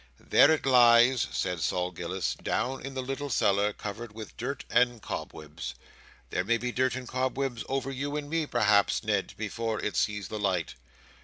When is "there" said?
0.19-0.49, 6.31-6.43